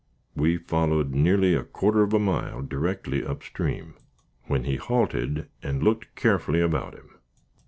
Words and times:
We 0.35 0.57
followed 0.57 1.13
nearly 1.13 1.53
a 1.53 1.63
quarter 1.63 2.01
of 2.01 2.11
a 2.11 2.17
mile 2.17 2.63
directly 2.63 3.23
up 3.23 3.43
stream, 3.43 3.93
when 4.47 4.63
he 4.63 4.77
halted, 4.77 5.47
and 5.61 5.83
looked 5.83 6.15
carefully 6.15 6.59
about 6.59 6.95
him. 6.95 7.19